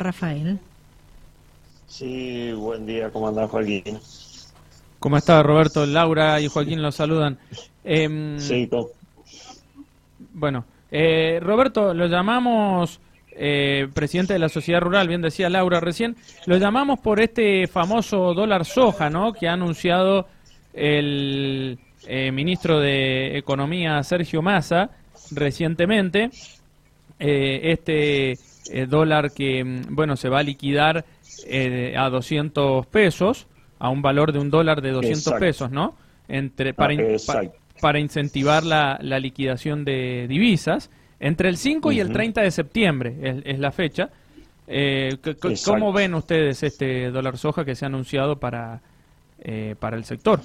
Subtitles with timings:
[0.00, 0.58] Rafael.
[1.86, 3.98] Sí, buen día, ¿cómo andás, Joaquín?
[4.98, 5.86] ¿Cómo está Roberto?
[5.86, 7.38] Laura y Joaquín los saludan.
[7.84, 8.68] Em, sí,
[10.34, 13.00] Bueno, eh, Roberto, lo llamamos
[13.32, 18.34] eh, presidente de la Sociedad Rural, bien decía Laura recién, lo llamamos por este famoso
[18.34, 19.32] dólar soja, ¿no?
[19.32, 20.26] Que ha anunciado
[20.74, 24.90] el eh, ministro de Economía Sergio Massa
[25.32, 26.30] recientemente.
[27.18, 28.38] este
[28.88, 31.04] dólar que, mm, bueno, se va a liquidar
[31.96, 33.46] a 200 pesos,
[33.78, 35.94] a un valor de un dólar de 200 pesos, ¿no?
[36.28, 37.42] Entre, para, ah,
[37.80, 40.90] para incentivar la, la liquidación de divisas.
[41.20, 44.08] Entre el 5 y el 30 de septiembre es, la fecha.
[44.66, 45.18] Eh,
[45.64, 48.80] ¿Cómo ven ustedes este dólar soja que se ha anunciado para,
[49.40, 50.40] eh, para el sector?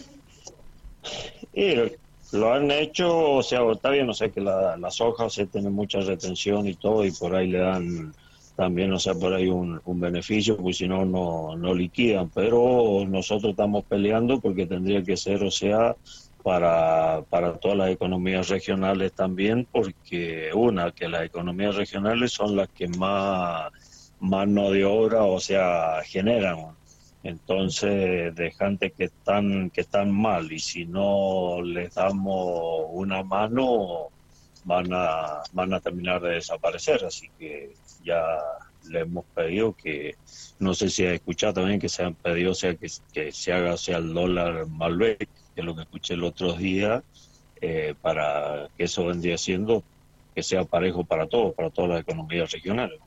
[2.35, 5.69] Lo han hecho, o sea, está bien, o sea, que la, la soja se tiene
[5.69, 8.13] mucha retención y todo, y por ahí le dan
[8.55, 12.29] también, o sea, por ahí un, beneficio, pues si no, no, no liquidan.
[12.29, 15.95] Pero nosotros estamos peleando porque tendría que ser, o sea,
[16.43, 22.69] para, para todas las economías regionales también, porque una, que las economías regionales son las
[22.69, 23.71] que más
[24.19, 26.75] mano de obra, o sea, generan.
[27.25, 34.09] Entonces, de gente que están, que están mal y si no les damos una mano,
[34.63, 37.03] van a, van a terminar de desaparecer.
[37.03, 37.73] Así que
[38.03, 38.21] ya
[38.91, 40.17] le hemos pedido que,
[40.59, 43.73] no sé si ha escuchado también que se han pedido sea, que, que se haga
[43.73, 47.01] o sea, el dólar Malbec que es lo que escuché el otro día,
[47.59, 49.83] eh, para que eso vendría siendo
[50.35, 52.99] que sea parejo para todos, para todas las economías regionales.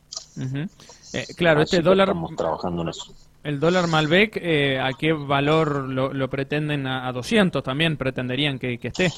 [1.12, 2.08] Eh, claro, este dólar...
[2.08, 3.14] Estamos trabajando en eso.
[3.44, 6.86] El dólar Malbec, eh, ¿a qué valor lo, pretenden?
[6.86, 9.12] A, 200 también pretenderían que, esté.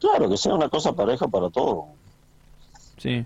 [0.00, 1.84] Claro, que sea una cosa pareja para todos.
[2.98, 3.24] Sí.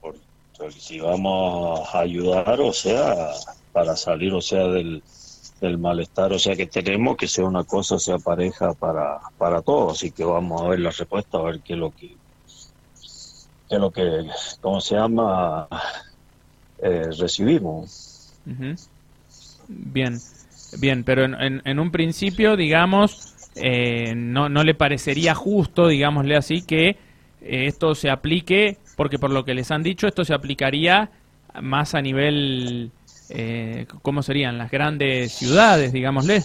[0.00, 3.30] Porque si vamos a ayudar, o sea,
[3.72, 5.02] para salir, o sea, del,
[5.60, 9.98] el malestar, o sea que tenemos que sea una cosa, sea pareja para, para todos,
[9.98, 12.16] así que vamos a ver la respuesta, a ver qué es lo que,
[13.68, 14.26] qué es lo que,
[14.60, 15.68] ¿cómo se llama?
[16.80, 18.32] Eh, recibimos.
[19.68, 20.18] Bien,
[20.78, 26.62] bien, pero en, en, un principio, digamos, eh, no, no le parecería justo, digámosle así,
[26.62, 26.96] que eh,
[27.40, 31.10] esto se aplique, porque por lo que les han dicho, esto se aplicaría
[31.60, 32.90] más a nivel
[33.30, 34.58] eh, ¿cómo serían?
[34.58, 36.42] Las grandes ciudades, digámosle.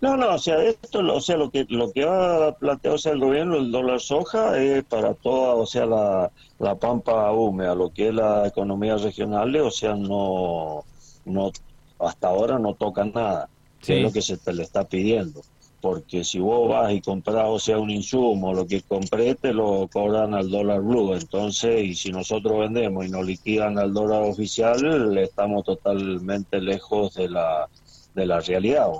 [0.00, 3.56] No, no, o sea, esto, o sea, lo que lo que ha planteado el gobierno,
[3.56, 8.14] el dólar soja, es para toda, o sea, la, la pampa húmeda, lo que es
[8.14, 10.84] la economía regional, o sea, no,
[11.24, 11.52] no,
[11.98, 13.48] hasta ahora no toca nada,
[13.86, 15.42] es lo que se te le está pidiendo
[15.84, 19.86] porque si vos vas y compras, o sea, un insumo, lo que compré te lo
[19.92, 25.18] cobran al dólar blue, entonces, y si nosotros vendemos y nos liquidan al dólar oficial,
[25.18, 27.68] estamos totalmente lejos de la,
[28.14, 28.92] de la realidad.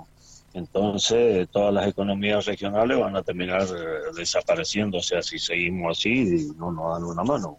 [0.52, 6.52] Entonces, todas las economías regionales van a terminar eh, desapareciendo, o sea, si seguimos así,
[6.58, 7.56] no nos dan una mano.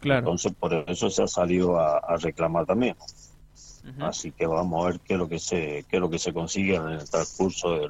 [0.00, 0.20] Claro.
[0.20, 2.96] Entonces, por eso se ha salido a reclamar también.
[4.00, 6.32] Así que vamos a ver qué es lo que se, qué es lo que se
[6.32, 7.88] consigue en el transcurso de,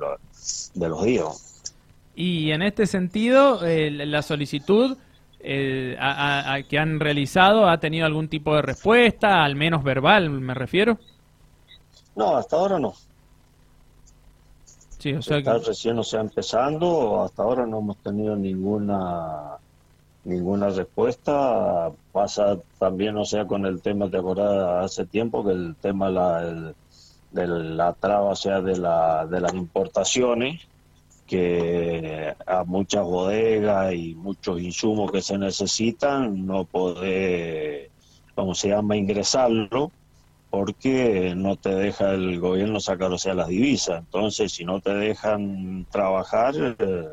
[0.74, 1.74] de los días.
[2.14, 4.96] Y en este sentido, eh, la solicitud
[5.40, 10.54] eh, a, que han realizado ha tenido algún tipo de respuesta, al menos verbal, me
[10.54, 10.98] refiero.
[12.16, 12.94] No, hasta ahora no.
[14.98, 19.58] Sí, o sea Está recién, o sea, empezando, hasta ahora no hemos tenido ninguna
[20.26, 21.90] ninguna respuesta.
[22.12, 26.74] Pasa también, o sea, con el tema, de ahora hace tiempo que el tema la,
[27.30, 30.60] de la traba, sea, de, la, de las importaciones,
[31.26, 37.90] que a muchas bodegas y muchos insumos que se necesitan no puede,
[38.34, 39.90] como se llama, ingresarlo
[40.50, 43.98] porque no te deja el gobierno sacar, o sea, las divisas.
[43.98, 47.08] Entonces, si no te dejan trabajar, eh,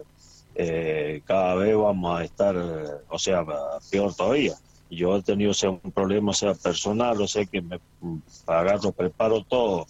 [0.56, 2.56] eh, cada vez vamos a estar,
[3.10, 3.44] o sea,
[3.92, 4.54] peor todavía.
[4.90, 7.80] Yo he tenido o un problema, sea, personal, o sea, que me
[8.46, 9.88] agarro, preparo todo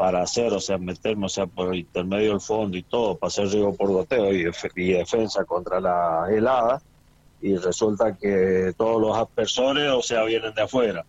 [0.00, 3.48] para hacer, o sea, meterme, o sea, por intermedio del fondo y todo, para hacer
[3.48, 4.44] riego por goteo y,
[4.92, 6.80] defensa contra la helada,
[7.42, 11.04] y resulta que todos los aspersores, o sea, vienen de afuera.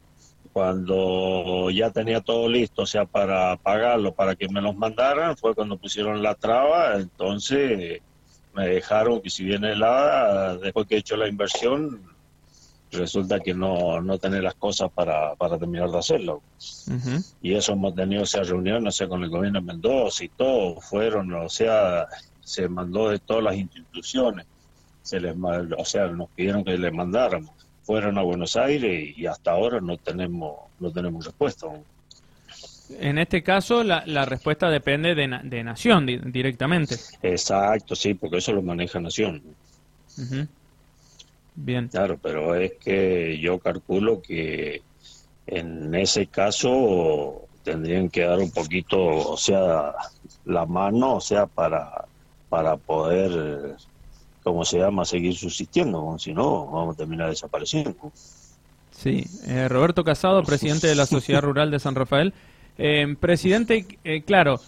[0.52, 5.56] Cuando ya tenía todo listo, o sea, para pagarlo, para que me los mandaran, fue
[5.56, 8.02] cuando pusieron la traba, entonces
[8.54, 12.02] me dejaron que si viene helada, después que he hecho la inversión,
[12.92, 16.42] resulta que no, no tener las cosas para, para terminar de hacerlo.
[17.42, 20.82] Y eso hemos tenido esa reunión, o sea, con el gobierno de Mendoza y todo,
[20.82, 22.08] fueron, o sea,
[22.42, 24.46] se mandó de todas las instituciones,
[25.02, 25.36] se les,
[25.78, 27.52] o sea, nos pidieron que les mandáramos.
[27.84, 31.68] fueron a Buenos Aires y hasta ahora no tenemos no tenemos respuesta.
[33.00, 36.96] En este caso, la, la respuesta depende de, de Nación directamente.
[37.22, 39.42] Exacto, sí, porque eso lo maneja Nación.
[41.56, 41.88] Bien.
[41.90, 44.82] Claro, pero es que yo calculo que
[45.48, 49.94] en ese caso tendrían que dar un poquito, o sea,
[50.46, 52.06] la mano, o sea, para,
[52.50, 53.76] para poder,
[54.44, 57.96] como se llama, seguir subsistiendo, si no, vamos a terminar desapareciendo.
[58.92, 62.34] Sí, eh, Roberto Casado, presidente de la Sociedad Rural de San Rafael.
[62.78, 64.60] Eh, presidente, eh, claro,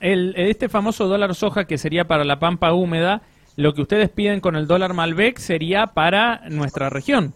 [0.00, 3.22] el, este famoso dólar soja que sería para la pampa húmeda,
[3.56, 7.34] lo que ustedes piden con el dólar Malbec sería para nuestra región.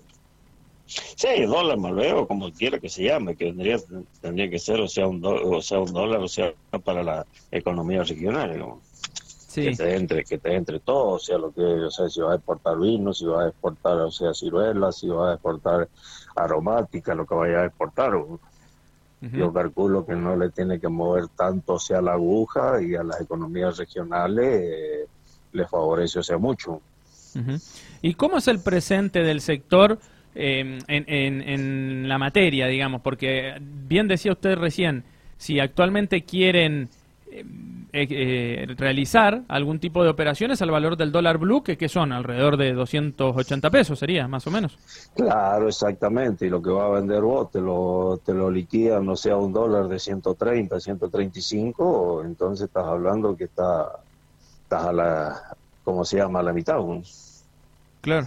[0.86, 3.78] Sí, dólar Malbec o como quiera que se llame, que tendría,
[4.20, 6.52] tendría que ser, o sea, un, o sea, un dólar, o sea,
[6.84, 8.62] para la economía regional.
[9.18, 9.62] Sí.
[9.62, 12.32] Que te entre, que te entre todo, o sea, lo que, o sea, si vas
[12.32, 15.88] a exportar vino, si vas a exportar, o sea, ciruelas, si vas a exportar
[16.36, 18.12] aromática, lo que vaya a exportar.
[19.30, 23.20] Yo calculo que no le tiene que mover tanto hacia la aguja y a las
[23.20, 25.06] economías regionales eh,
[25.52, 26.80] le favorece o sea mucho.
[28.02, 30.00] ¿Y cómo es el presente del sector
[30.34, 33.00] eh, en, en, en, la materia, digamos?
[33.00, 35.04] Porque bien decía usted recién,
[35.38, 36.88] si actualmente quieren
[37.94, 42.10] eh, eh, realizar algún tipo de operaciones al valor del dólar blue, que, que son
[42.10, 44.78] alrededor de 280 pesos, sería más o menos.
[45.14, 46.46] Claro, exactamente.
[46.46, 49.52] Y lo que va a vender vos te lo, te lo liquidan, no sea un
[49.52, 53.90] dólar de 130, 135, entonces estás hablando que está,
[54.62, 56.40] estás a la, ¿cómo se llama?
[56.40, 56.78] A la mitad.
[58.00, 58.26] Claro.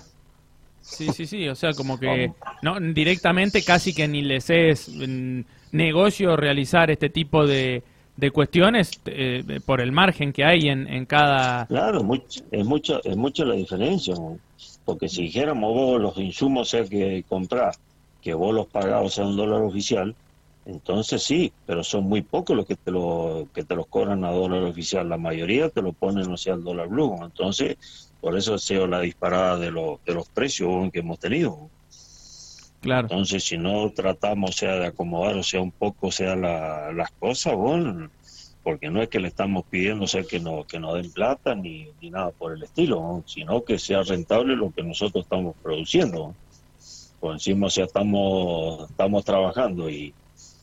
[0.81, 5.39] Sí, sí, sí, o sea, como que no directamente casi que ni les es mm,
[5.71, 7.81] negocio realizar este tipo de,
[8.17, 11.65] de cuestiones eh, por el margen que hay en, en cada...
[11.65, 11.99] Claro,
[12.51, 14.15] es mucho, es mucho la diferencia,
[14.85, 17.79] porque si dijéramos vos los insumos que compras,
[18.21, 20.15] que vos los pagás, sea, un dólar oficial,
[20.65, 24.31] entonces sí, pero son muy pocos los que te lo que te los cobran a
[24.31, 27.77] dólar oficial, la mayoría te lo ponen, o sea, al dólar blue, entonces
[28.21, 31.69] por eso ha sido la disparada de, los de los precios que hemos tenido.
[32.85, 38.09] Entonces, si no tratamos, sea, de acomodar, o sea, un poco, sea, las cosas, bueno,
[38.63, 41.87] porque no es que le estamos pidiendo, sea, que no que nos den plata ni,
[42.01, 46.33] ni nada por el estilo, sino que sea rentable lo que nosotros estamos produciendo.
[47.19, 50.13] Por encima, o sea, estamos, estamos trabajando y,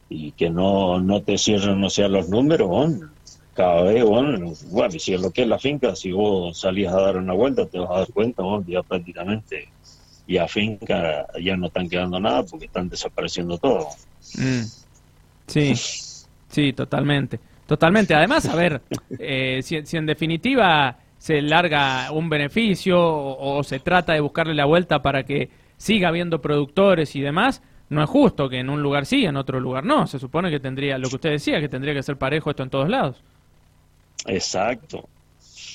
[0.08, 3.10] y que no, no te cierren, o sea, los números, bueno,
[3.54, 7.00] cada vez, bueno, bueno, si es lo que es la finca, si vos salís a
[7.00, 9.68] dar una vuelta, te vas a dar cuenta, bueno, ya prácticamente
[10.26, 13.88] y a finca ya no están quedando nada porque están desapareciendo todo.
[14.36, 14.62] Mm.
[15.46, 15.74] Sí,
[16.48, 17.38] sí, totalmente.
[17.66, 18.14] Totalmente.
[18.14, 18.82] Además, a ver,
[19.18, 25.00] eh, si, en definitiva se larga un beneficio o, se trata de buscarle la vuelta
[25.00, 29.24] para que siga habiendo productores y demás, no es justo que en un lugar sí,
[29.24, 30.06] en otro lugar no.
[30.06, 32.70] Se supone que tendría, lo que usted decía, que tendría que ser parejo esto en
[32.70, 33.22] todos lados.
[34.26, 35.08] Exacto.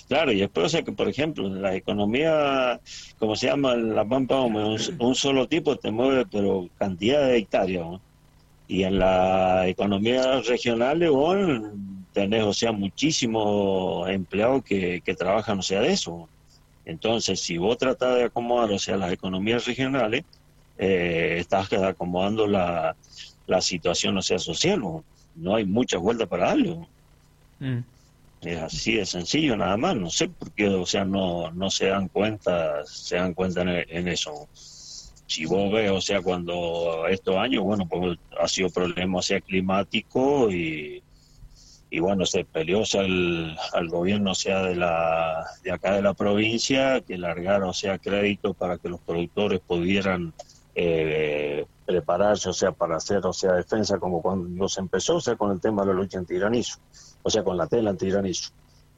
[0.08, 2.80] Claro, y después, o sea, que por ejemplo, la economía,
[3.20, 8.00] como se llama la pampa, un, solo tipo te mueve, pero cantidad de hectáreas.
[8.70, 11.72] Y en la economía regional, bueno,
[12.14, 16.30] tenés, o sea, muchísimos empleados que, que trabajan, o sea, de eso.
[16.86, 20.24] Entonces, si vos tratás de acomodar, o sea, las economías regionales,
[20.78, 22.96] eh, estás acomodando la,
[23.46, 24.82] la situación, o sea, social.
[25.36, 26.78] No hay muchas vueltas para darle.
[27.60, 27.80] Mm.
[28.42, 31.88] Es así de sencillo nada más, no sé por qué, o sea, no, no se
[31.88, 34.48] dan cuenta, se dan cuenta en, eso.
[34.54, 39.42] Si vos ves, o sea, cuando estos años, bueno, pues ha sido problema, o sea,
[39.42, 41.02] climático y,
[41.90, 46.04] y bueno, se peleó, o sea, al gobierno, o sea, de, la, de acá de
[46.04, 50.32] la provincia, que largaron, o sea, crédito para que los productores pudieran
[50.76, 55.36] eh, prepararse, o sea, para hacer, o sea, defensa, como cuando se empezó, o sea,
[55.36, 56.78] con el tema de la lucha antiranizo
[57.28, 58.52] o sea, con la tela antiranizo,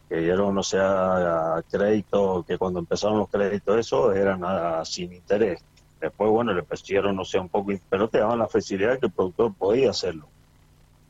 [0.08, 4.42] que dieron, o sea, crédito, que cuando empezaron los créditos, eso eran
[4.86, 5.64] sin interés.
[6.00, 9.12] Después, bueno, le pusieron, o sea, un poco, pero te daban la facilidad que el
[9.12, 10.28] productor podía hacerlo.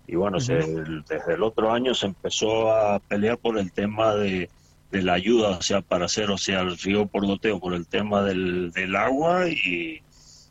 [0.07, 4.49] Y bueno, desde el otro año se empezó a pelear por el tema de,
[4.91, 8.23] la ayuda, o sea, para hacer, o sea, el río por goteo, por el tema
[8.23, 10.01] del, del agua y,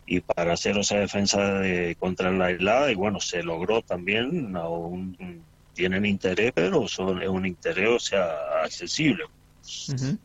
[0.06, 2.92] y para hacer, o sea, defensa de, contra la helada.
[2.92, 5.42] Y bueno, se logró también un,
[5.78, 8.26] tienen interés, pero son, es un interés, o sea,
[8.64, 9.24] accesible.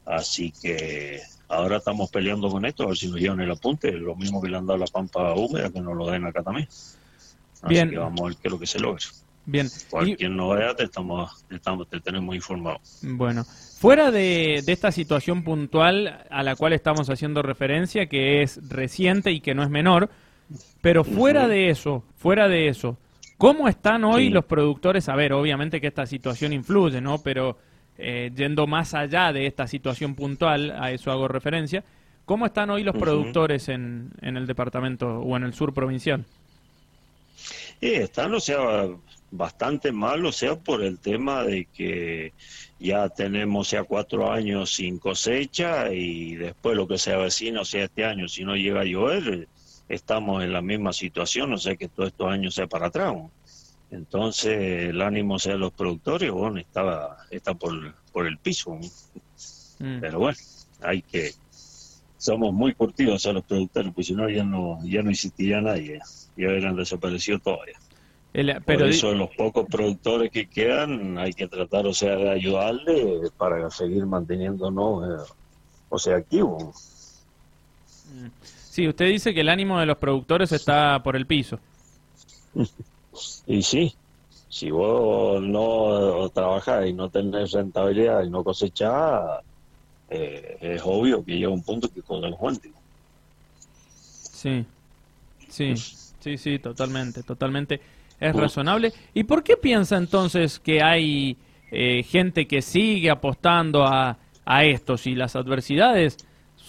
[0.04, 4.16] Así que ahora estamos peleando con esto, a ver si nos llevan el apunte, lo
[4.16, 6.68] mismo que le han dado la pampa húmeda, que nos lo den acá también.
[7.62, 9.06] Así que vamos a ver qué es lo que se logra.
[9.46, 9.68] Bien.
[9.92, 12.80] Cualquier novedad te, estamos, estamos, te tenemos informado.
[13.04, 18.60] Bueno, fuera de, de, esta situación puntual a la cual estamos haciendo referencia, que es
[18.70, 20.10] reciente y que no es menor,
[20.82, 22.98] pero fuera de eso, fuera de eso,
[23.44, 25.10] ¿cómo están hoy los productores?
[25.10, 27.18] A ver, obviamente que esta situación influye, ¿no?
[27.18, 27.58] Pero
[27.98, 31.84] eh, yendo más allá de esta situación puntual, a eso hago referencia,
[32.24, 36.24] ¿cómo están hoy los productores en, en el departamento o en el sur provincial?
[37.82, 38.88] están, o sea,
[39.30, 42.32] bastante mal, o sea, por el tema de que
[42.80, 47.84] ya tenemos ya cuatro años sin cosecha y después lo que se avecina, o sea,
[47.84, 49.50] este año, si no llega a llover,
[49.90, 53.14] estamos en la misma situación, o sea, que todos estos años sea para atrás.
[53.92, 58.80] Entonces, el ánimo, sea, de los productores, bueno, estaba, está por, por el piso.
[59.80, 60.00] Mm.
[60.00, 60.38] Pero bueno,
[60.82, 61.32] hay que,
[62.18, 66.00] somos muy curtidos, sea, los productores, pues si no, ya no, ya no existiría nadie
[66.38, 67.78] ya hubieran desaparecido todavía.
[68.32, 73.30] pero Por eso los pocos productores que quedan hay que tratar, o sea, de ayudarle
[73.38, 75.34] para seguir manteniéndonos, eh,
[75.90, 77.03] o sea, activos.
[78.44, 81.60] Sí, usted dice que el ánimo de los productores está por el piso.
[83.48, 83.94] y sí,
[84.50, 89.42] si vos no trabajás y no tenés rentabilidad y no cosechás,
[90.10, 92.72] eh, es obvio que llega un punto que con el juante.
[93.96, 94.66] Sí,
[95.50, 95.76] sí.
[96.24, 97.82] Sí, sí, totalmente, totalmente.
[98.18, 98.94] Es razonable.
[99.14, 101.36] ¿Y por qué piensa entonces que hay
[101.70, 106.18] eh, gente que sigue apostando a, a esto si las adversidades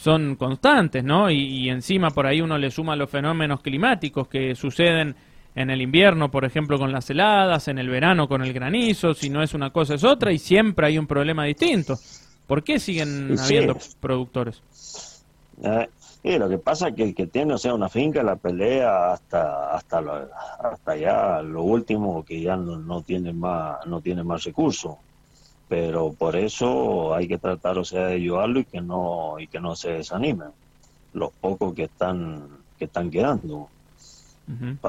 [0.05, 1.31] son constantes, ¿no?
[1.31, 5.17] Y, encima por ahí uno le suma los fenómenos climáticos que suceden
[5.55, 9.31] en el invierno, por ejemplo, con las heladas, en el verano con el granizo, si
[9.31, 11.95] no es una cosa es otra y siempre hay un problema distinto.
[12.47, 14.61] ¿Por qué siguen habiendo productores?
[15.65, 15.87] Ah,
[16.23, 19.13] y lo que pasa es que el que tiene, o sea, una finca la pelea
[19.13, 20.03] hasta hasta
[20.59, 24.97] hasta ya lo último que ya no, tiene más no tiene más recursos.
[25.69, 29.61] Pero por eso hay que tratar, o sea, de ayudarlo y que no y que
[29.61, 30.49] no se desanimen
[31.13, 33.69] los pocos que están que están quedando.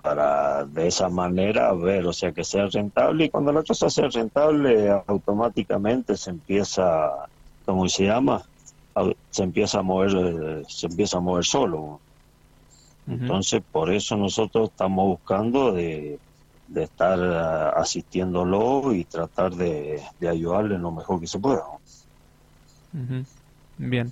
[0.03, 4.09] Para de esa manera ver, o sea, que sea rentable y cuando la cosa sea
[4.09, 7.27] rentable automáticamente se empieza,
[7.65, 8.43] ¿cómo se llama?
[9.29, 11.99] se empieza a mover se empieza a mover solo
[13.07, 16.17] entonces por eso nosotros estamos buscando de,
[16.75, 21.63] estar uh, asistiéndolo y tratar de, de, ayudarle lo mejor que se pueda
[23.77, 24.11] bien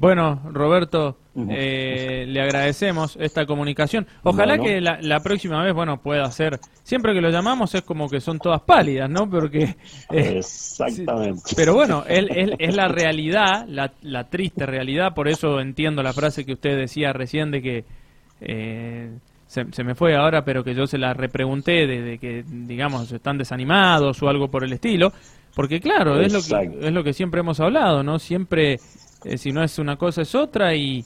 [0.00, 1.18] bueno, Roberto,
[1.50, 4.06] eh, le agradecemos esta comunicación.
[4.22, 6.58] Ojalá que la, próxima vez, bueno, pueda ser.
[6.82, 9.28] Siempre que lo llamamos es como que son todas pálidas, ¿no?
[9.28, 9.76] Porque.
[10.10, 11.52] Eh, Exactamente.
[11.54, 15.12] pero bueno, él, es la realidad, la, la, triste realidad.
[15.14, 17.84] Por eso entiendo la frase que usted decía recién de que.
[18.40, 19.10] Eh,
[19.50, 23.36] se, me fue ahora, pero que yo se la repregunté de, de, que, digamos, están
[23.36, 25.12] desanimados o algo por el estilo.
[25.56, 28.20] Porque, claro, es lo, que, es lo que siempre hemos hablado, ¿no?
[28.20, 28.78] Siempre
[29.24, 31.04] eh, si no es una cosa es otra y,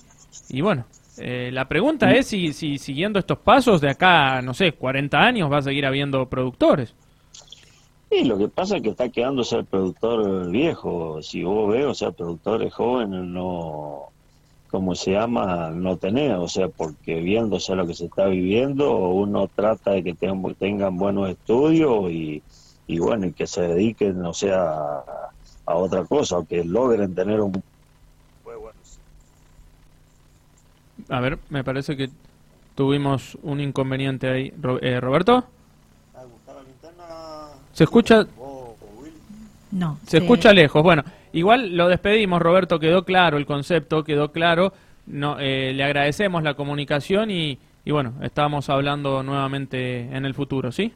[0.51, 0.85] y bueno,
[1.19, 5.51] eh, la pregunta es si, si siguiendo estos pasos de acá, no sé, 40 años
[5.51, 6.95] va a seguir habiendo productores.
[8.11, 11.21] Y lo que pasa es que está quedándose el productor viejo.
[11.23, 14.13] Si vos ves, o sea, productores jóvenes no,
[14.75, 19.49] como se llama, no tenés, o sea, porque viéndose lo que se está viviendo, uno
[19.55, 22.43] trata de que tengan, tengan buenos estudios y,
[22.89, 25.31] y bueno, y que se dediquen, o sea, a,
[25.65, 27.63] a otra cosa, o que logren tener un
[31.09, 32.11] A ver, me parece que
[32.75, 34.53] tuvimos un inconveniente ahí.
[34.81, 35.45] Eh, ¿Roberto?
[37.73, 38.27] ¿Se escucha?
[39.71, 39.99] No.
[40.05, 40.83] Se escucha lejos.
[40.83, 41.05] Bueno,
[41.35, 42.79] igual lo despedimos, Roberto.
[42.79, 44.73] Quedó claro el concepto, quedó claro.
[45.07, 50.73] No, eh, le agradecemos la comunicación y, y bueno, estamos hablando nuevamente en el futuro,
[50.73, 50.93] ¿sí?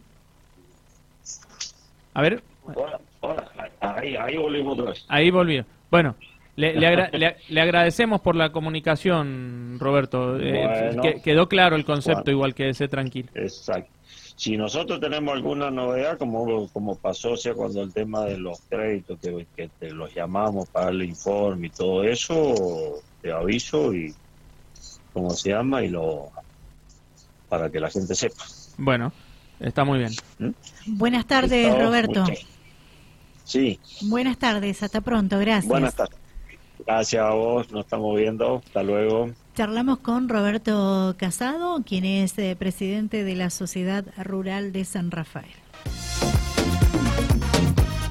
[2.15, 2.43] A ver.
[2.65, 3.49] Hola, hola.
[3.81, 5.05] Ahí, ahí volvimos otra vez.
[5.09, 5.65] Ahí volvió.
[5.91, 6.17] Bueno,
[6.57, 6.87] le, le,
[7.61, 10.39] agradecemos por la comunicación, Roberto.
[10.41, 13.29] Eh, quedó claro el concepto, igual que ese tranquilo.
[13.35, 13.91] Exacto.
[14.39, 19.19] Si nosotros tenemos alguna novedad, como, como pasó sea, cuando el tema de los créditos,
[19.19, 24.15] que, que te los llamamos para el informe y todo eso, te aviso y
[25.13, 26.31] cómo se llama y lo
[27.49, 28.45] para que la gente sepa.
[28.77, 29.13] Bueno,
[29.59, 30.13] está muy bien.
[30.39, 30.51] ¿Mm?
[30.87, 32.25] Buenas tardes, Roberto.
[33.43, 33.81] Sí.
[34.03, 35.69] Buenas tardes, hasta pronto, gracias.
[35.69, 36.17] Buenas tardes.
[36.87, 38.63] Gracias a vos, nos estamos viendo.
[38.65, 39.33] Hasta luego.
[39.59, 45.51] Charlamos con Roberto Casado, quien es eh, presidente de la Sociedad Rural de San Rafael.